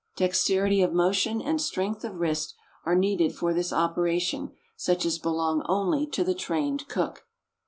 Dexterity 0.15 0.81
of 0.81 0.93
motion 0.93 1.43
and 1.43 1.61
strength 1.61 2.03
of 2.03 2.15
wrist 2.15 2.55
are 2.87 2.95
needed 2.95 3.35
for 3.35 3.53
this 3.53 3.71
operation, 3.71 4.51
such 4.75 5.05
as 5.05 5.19
belong 5.19 5.63
only 5.69 6.07
to 6.07 6.23
the 6.23 6.33
trained 6.33 6.87
cook. 6.87 7.27